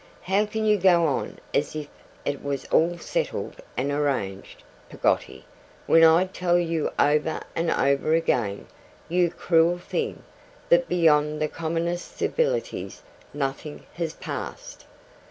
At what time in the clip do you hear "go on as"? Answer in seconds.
0.79-1.75